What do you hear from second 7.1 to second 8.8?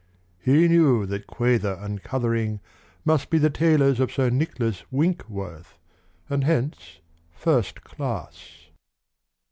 first class.